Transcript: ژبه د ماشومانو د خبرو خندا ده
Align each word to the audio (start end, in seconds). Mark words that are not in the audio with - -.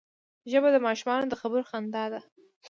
ژبه 0.51 0.69
د 0.73 0.77
ماشومانو 0.87 1.29
د 1.31 1.33
خبرو 1.41 1.63
خندا 1.69 2.05
ده 2.13 2.21